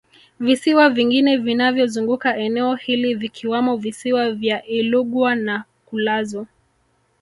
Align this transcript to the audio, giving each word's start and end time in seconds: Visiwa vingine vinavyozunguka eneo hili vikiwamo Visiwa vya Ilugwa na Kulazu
Visiwa 0.39 0.89
vingine 0.89 1.37
vinavyozunguka 1.37 2.37
eneo 2.37 2.75
hili 2.75 3.13
vikiwamo 3.15 3.77
Visiwa 3.77 4.31
vya 4.31 4.65
Ilugwa 4.65 5.35
na 5.35 5.63
Kulazu 5.85 6.47